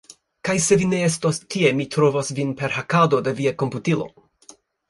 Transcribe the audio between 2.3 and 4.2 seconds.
vin per hakado de via komputilo